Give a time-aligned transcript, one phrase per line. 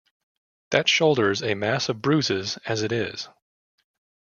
[0.71, 3.29] That shoulder's a mass of bruises as it is.